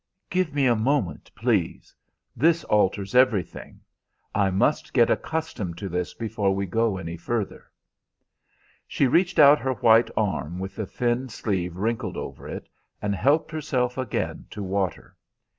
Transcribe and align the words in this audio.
"Give 0.31 0.51
me 0.51 0.65
a 0.65 0.75
moment, 0.75 1.29
please! 1.35 1.93
This 2.35 2.63
alters 2.63 3.13
everything. 3.13 3.81
I 4.33 4.49
must 4.49 4.93
get 4.93 5.11
accustomed 5.11 5.77
to 5.77 5.89
this 5.89 6.15
before 6.15 6.55
we 6.55 6.65
go 6.65 6.97
any 6.97 7.17
further." 7.17 7.69
She 8.87 9.05
reached 9.05 9.37
out 9.37 9.59
her 9.59 9.73
white 9.73 10.09
arm 10.17 10.57
with 10.57 10.75
the 10.75 10.87
thin 10.87 11.29
sleeve 11.29 11.77
wrinkled 11.77 12.17
over 12.17 12.47
it, 12.47 12.67
and 12.99 13.13
helped 13.13 13.51
herself 13.51 13.95
again 13.95 14.47
to 14.49 14.63
water. 14.63 15.15